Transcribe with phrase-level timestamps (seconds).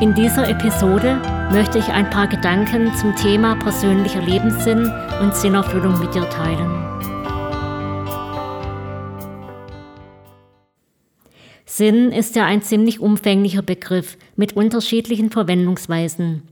[0.00, 1.20] In dieser Episode
[1.52, 4.90] möchte ich ein paar Gedanken zum Thema persönlicher Lebenssinn
[5.20, 6.70] und Sinnerfüllung mit dir teilen.
[11.66, 16.48] Sinn ist ja ein ziemlich umfänglicher Begriff mit unterschiedlichen Verwendungsweisen.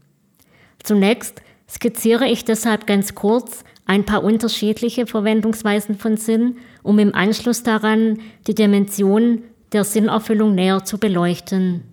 [0.82, 7.62] Zunächst skizziere ich deshalb ganz kurz ein paar unterschiedliche Verwendungsweisen von Sinn, um im Anschluss
[7.62, 11.87] daran die Dimension der Sinnerfüllung näher zu beleuchten.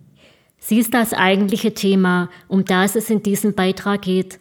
[0.58, 4.40] Sie ist das eigentliche Thema, um das es in diesem Beitrag geht.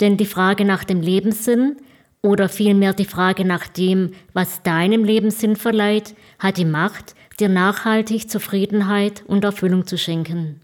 [0.00, 1.76] Denn die Frage nach dem Lebenssinn
[2.22, 8.30] oder vielmehr die Frage nach dem, was deinem Lebenssinn verleiht, hat die Macht, dir nachhaltig
[8.30, 10.60] Zufriedenheit und Erfüllung zu schenken.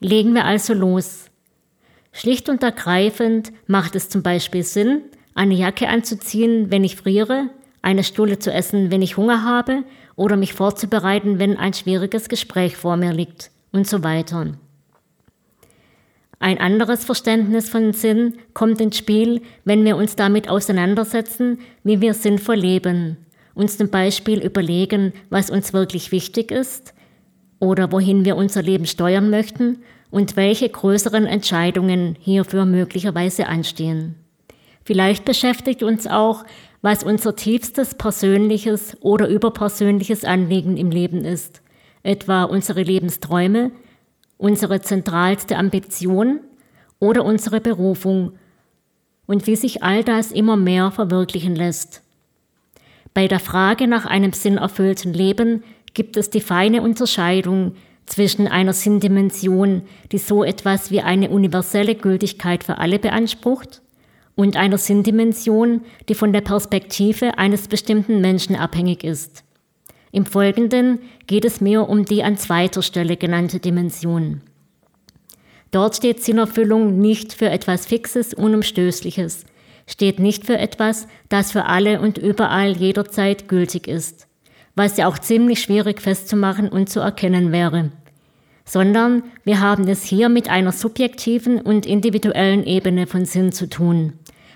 [0.00, 1.30] Legen wir also los.
[2.12, 5.02] Schlicht und ergreifend macht es zum Beispiel Sinn,
[5.34, 7.50] eine Jacke anzuziehen, wenn ich friere,
[7.82, 9.82] eine Stulle zu essen, wenn ich Hunger habe
[10.14, 14.52] oder mich vorzubereiten, wenn ein schwieriges Gespräch vor mir liegt und so weiter.
[16.38, 22.14] Ein anderes Verständnis von Sinn kommt ins Spiel, wenn wir uns damit auseinandersetzen, wie wir
[22.14, 23.16] sinnvoll leben,
[23.54, 26.94] uns zum Beispiel überlegen, was uns wirklich wichtig ist
[27.58, 29.78] oder wohin wir unser Leben steuern möchten
[30.10, 34.14] und welche größeren Entscheidungen hierfür möglicherweise anstehen.
[34.84, 36.44] Vielleicht beschäftigt uns auch,
[36.82, 41.63] was unser tiefstes persönliches oder überpersönliches Anliegen im Leben ist
[42.04, 43.72] etwa unsere Lebensträume,
[44.38, 46.38] unsere zentralste Ambition
[47.00, 48.32] oder unsere Berufung
[49.26, 52.02] und wie sich all das immer mehr verwirklichen lässt.
[53.12, 55.64] Bei der Frage nach einem sinnerfüllten Leben
[55.94, 57.74] gibt es die feine Unterscheidung
[58.06, 59.82] zwischen einer Sinndimension,
[60.12, 63.80] die so etwas wie eine universelle Gültigkeit für alle beansprucht,
[64.36, 69.44] und einer Sinndimension, die von der Perspektive eines bestimmten Menschen abhängig ist.
[70.14, 74.42] Im Folgenden geht es mir um die an zweiter Stelle genannte Dimension.
[75.72, 79.44] Dort steht Sinnerfüllung nicht für etwas Fixes, Unumstößliches,
[79.88, 84.28] steht nicht für etwas, das für alle und überall jederzeit gültig ist,
[84.76, 87.90] was ja auch ziemlich schwierig festzumachen und zu erkennen wäre,
[88.64, 94.12] sondern wir haben es hier mit einer subjektiven und individuellen Ebene von Sinn zu tun,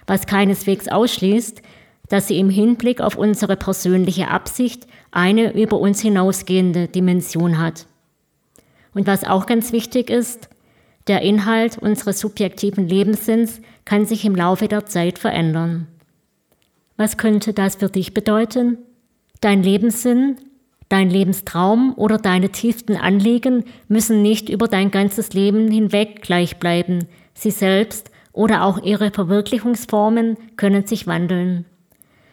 [0.06, 1.62] was keineswegs ausschließt,
[2.08, 7.86] dass sie im Hinblick auf unsere persönliche Absicht eine über uns hinausgehende Dimension hat.
[8.94, 10.48] Und was auch ganz wichtig ist,
[11.06, 15.86] der Inhalt unseres subjektiven Lebenssinns kann sich im Laufe der Zeit verändern.
[16.96, 18.78] Was könnte das für dich bedeuten?
[19.40, 20.36] Dein Lebenssinn,
[20.88, 27.06] dein Lebenstraum oder deine tiefsten Anliegen müssen nicht über dein ganzes Leben hinweg gleich bleiben.
[27.34, 31.64] Sie selbst oder auch ihre Verwirklichungsformen können sich wandeln.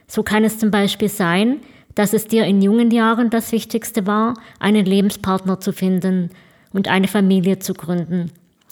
[0.08, 1.62] So kann es zum Beispiel sein,
[1.96, 6.30] dass es dir in jungen Jahren das Wichtigste war, einen Lebenspartner zu finden
[6.74, 8.32] und eine Familie zu gründen.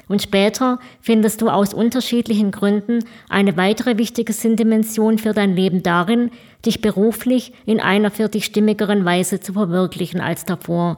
[0.10, 3.00] Und später findest du aus unterschiedlichen Gründen
[3.30, 6.30] eine weitere wichtige Sinndimension für dein Leben darin,
[6.66, 10.98] dich beruflich in einer für dich stimmigeren Weise zu verwirklichen als davor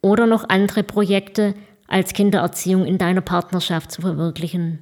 [0.00, 1.54] oder noch andere Projekte
[1.88, 4.80] als Kindererziehung in deiner Partnerschaft zu verwirklichen.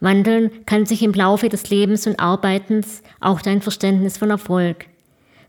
[0.00, 4.86] Wandeln kann sich im Laufe des Lebens und Arbeitens auch dein Verständnis von Erfolg.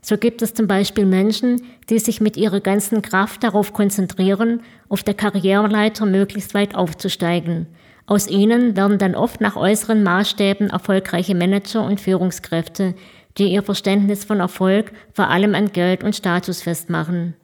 [0.02, 5.02] So gibt es zum Beispiel Menschen, die sich mit ihrer ganzen Kraft darauf konzentrieren, auf
[5.02, 7.66] der Karriereleiter möglichst weit aufzusteigen.
[8.06, 12.94] Aus ihnen werden dann oft nach äußeren Maßstäben erfolgreiche Manager und Führungskräfte,
[13.38, 17.34] die ihr Verständnis von Erfolg vor allem an Geld und Status festmachen.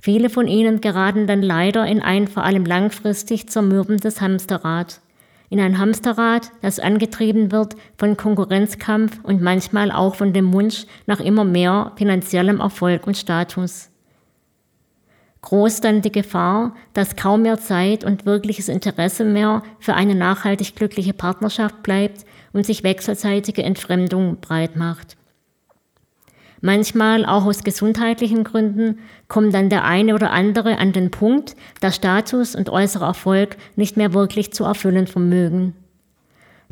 [0.00, 5.00] Viele von ihnen geraten dann leider in ein vor allem langfristig zermürbendes Hamsterrad
[5.50, 11.20] in ein Hamsterrad, das angetrieben wird von Konkurrenzkampf und manchmal auch von dem Wunsch nach
[11.20, 13.90] immer mehr finanziellem Erfolg und Status.
[15.42, 20.74] Groß dann die Gefahr, dass kaum mehr Zeit und wirkliches Interesse mehr für eine nachhaltig
[20.74, 22.24] glückliche Partnerschaft bleibt
[22.54, 25.16] und sich wechselseitige Entfremdung breit macht.
[26.66, 31.96] Manchmal, auch aus gesundheitlichen Gründen, kommt dann der eine oder andere an den Punkt, dass
[31.96, 35.74] Status und äußerer Erfolg nicht mehr wirklich zu erfüllen vermögen.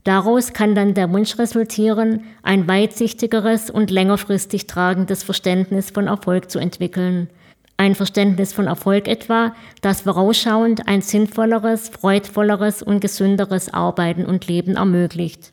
[0.03, 6.59] Daraus kann dann der Wunsch resultieren, ein weitsichtigeres und längerfristig tragendes Verständnis von Erfolg zu
[6.59, 7.29] entwickeln,
[7.77, 14.77] Ein Verständnis von Erfolg etwa, das vorausschauend ein sinnvolleres, freudvolleres und gesünderes Arbeiten und Leben
[14.77, 15.53] ermöglicht.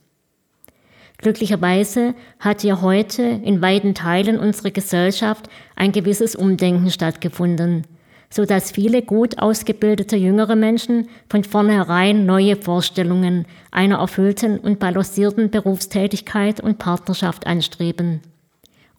[1.22, 7.86] Glücklicherweise hat hier heute in weiten Teilen unserer Gesellschaft ein gewisses Umdenken stattgefunden,
[8.30, 15.50] so dass viele gut ausgebildete jüngere Menschen von vornherein neue Vorstellungen einer erfüllten und balancierten
[15.50, 18.22] Berufstätigkeit und Partnerschaft anstreben.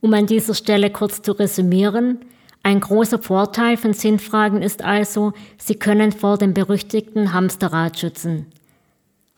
[0.03, 2.19] Um an dieser Stelle kurz zu resümieren,
[2.63, 8.47] ein großer Vorteil von Sinnfragen ist also, sie können vor dem berüchtigten Hamsterrad schützen.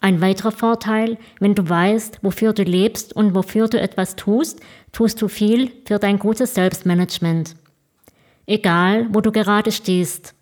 [0.02, 4.58] Ein weiterer Vorteil, wenn du weißt, wofür du lebst und wofür du etwas tust,
[4.90, 7.54] tust du viel für dein gutes Selbstmanagement.
[8.44, 10.34] Egal, wo du gerade stehst.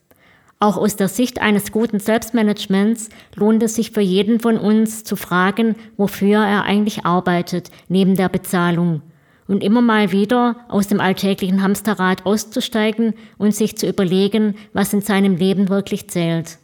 [0.61, 5.15] Auch aus der Sicht eines guten Selbstmanagements lohnt es sich für jeden von uns zu
[5.15, 9.03] fragen, wofür er eigentlich arbeitet, neben der Bezahlung.
[9.47, 15.03] Und immer mal wieder aus dem alltäglichen Hamsterrad auszusteigen und sich zu überlegen, was in
[15.03, 16.57] seinem Leben wirklich zählt.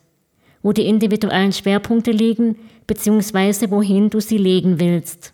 [0.63, 5.33] Wo die individuellen Schwerpunkte liegen, beziehungsweise wohin du sie legen willst.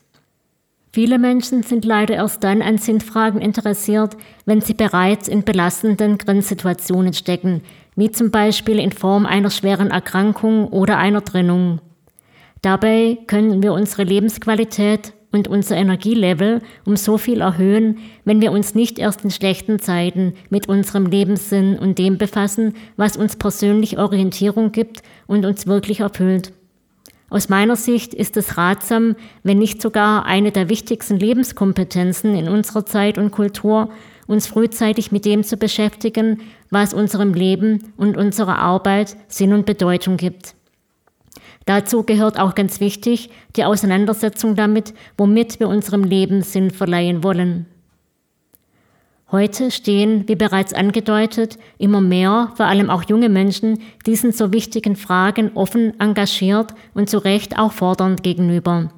[0.94, 7.14] Viele Menschen sind leider erst dann an Sinnfragen interessiert, wenn sie bereits in belastenden Grenzsituationen
[7.14, 7.62] stecken,
[7.96, 11.80] wie zum Beispiel in Form einer schweren Erkrankung oder einer Trennung.
[12.60, 18.74] Dabei können wir unsere Lebensqualität und unser Energielevel um so viel erhöhen, wenn wir uns
[18.74, 24.72] nicht erst in schlechten Zeiten mit unserem Lebenssinn und dem befassen, was uns persönlich Orientierung
[24.72, 26.52] gibt und uns wirklich erfüllt.
[27.32, 32.84] Aus meiner Sicht ist es ratsam, wenn nicht sogar eine der wichtigsten Lebenskompetenzen in unserer
[32.84, 33.88] Zeit und Kultur,
[34.26, 40.18] uns frühzeitig mit dem zu beschäftigen, was unserem Leben und unserer Arbeit Sinn und Bedeutung
[40.18, 40.54] gibt.
[41.64, 47.64] Dazu gehört auch ganz wichtig die Auseinandersetzung damit, womit wir unserem Leben Sinn verleihen wollen.
[49.32, 54.94] Heute stehen, wie bereits angedeutet, immer mehr, vor allem auch junge Menschen, diesen so wichtigen
[54.94, 58.92] Fragen offen, engagiert und zu Recht auch fordernd gegenüber.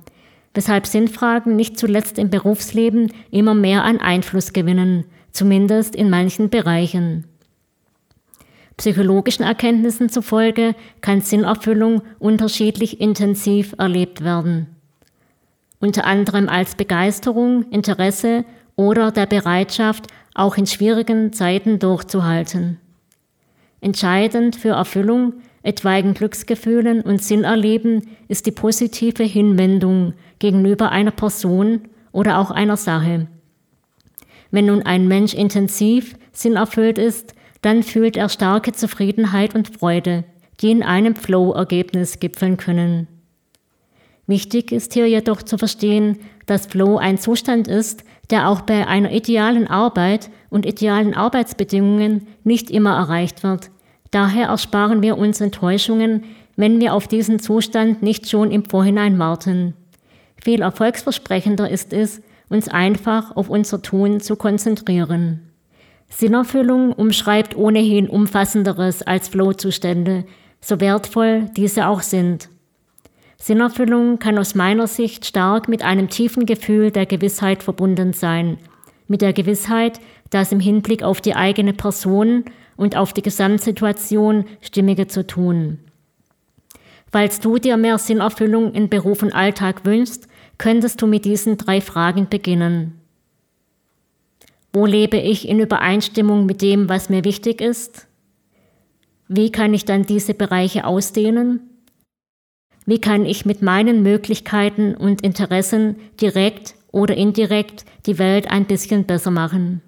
[0.53, 7.27] Weshalb Sinnfragen nicht zuletzt im Berufsleben immer mehr an Einfluss gewinnen, zumindest in manchen Bereichen.
[8.77, 14.67] Psychologischen Erkenntnissen zufolge kann Sinnerfüllung unterschiedlich intensiv erlebt werden.
[15.79, 18.45] Unter anderem als Begeisterung, Interesse
[18.77, 22.79] oder der Bereitschaft, auch in schwierigen Zeiten durchzuhalten.
[23.81, 31.83] Entscheidend für Erfüllung, etwaigen Glücksgefühlen und Sinnerleben ist die positive Hinwendung gegenüber einer Person
[32.13, 33.29] oder auch einer Sache.
[34.51, 40.25] Wenn nun ein Mensch intensiv sinnerfüllt ist, dann fühlt er starke Zufriedenheit und Freude,
[40.61, 43.09] die in einem Flow-Ergebnis gipfeln können.
[44.27, 49.13] Wichtig ist hier jedoch zu verstehen, dass Flow ein Zustand ist, der auch bei einer
[49.13, 53.71] idealen Arbeit und idealen Arbeitsbedingungen nicht immer erreicht wird.
[54.11, 56.25] Daher ersparen wir uns Enttäuschungen,
[56.57, 59.75] wenn wir auf diesen Zustand nicht schon im Vorhinein warten.
[60.43, 65.51] Viel erfolgsversprechender ist es, uns einfach auf unser Tun zu konzentrieren.
[66.09, 70.25] Sinnerfüllung umschreibt ohnehin umfassenderes als Flow-Zustände,
[70.61, 72.49] so wertvoll diese auch sind.
[73.39, 78.59] Sinnerfüllung kann aus meiner Sicht stark mit einem tiefen Gefühl der Gewissheit verbunden sein.
[79.07, 80.01] Mit der Gewissheit,
[80.31, 82.45] dass im Hinblick auf die eigene Person
[82.77, 85.79] und auf die Gesamtsituation Stimmige zu tun.
[87.13, 90.27] Falls du dir mehr Sinnerfüllung in Beruf und Alltag wünschst,
[90.59, 93.01] könntest du mit diesen drei Fragen beginnen.
[94.73, 98.09] Wo lebe ich in Übereinstimmung mit dem, was mir wichtig ist?
[99.29, 101.61] Wie kann ich dann diese Bereiche ausdehnen?
[102.87, 109.05] Wie kann ich mit meinen Möglichkeiten und Interessen direkt oder indirekt die Welt ein bisschen
[109.05, 109.81] besser machen?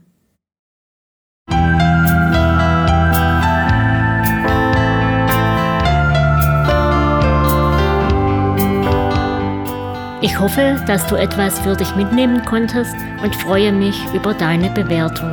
[10.22, 15.30] Ich hoffe, dass du etwas für dich mitnehmen konntest und freue mich über deine Bewertung.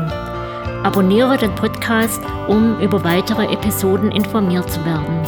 [0.84, 5.26] Abonniere den Podcast, um über weitere Episoden informiert zu werden.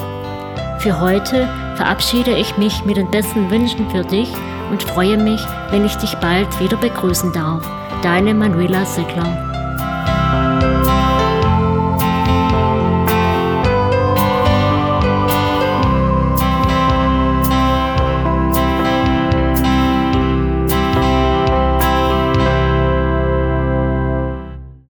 [0.80, 4.32] Für heute verabschiede ich mich mit den besten Wünschen für dich
[4.72, 5.41] und freue mich,
[5.72, 7.67] wenn ich dich bald wieder begrüßen darf.
[8.01, 9.54] Deine Manuela Sickler.